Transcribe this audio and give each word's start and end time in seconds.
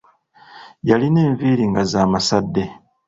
Yalina 0.89 1.19
enviiri 1.27 1.65
nga 1.69 1.83
za 1.91 2.01
masadde. 2.11 2.63